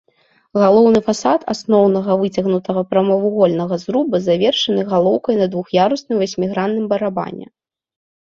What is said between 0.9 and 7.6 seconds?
фасад асноўнага выцягнутага прамавугольнага зруба завершаны галоўкай на двух'ярусным васьмігранным барабане.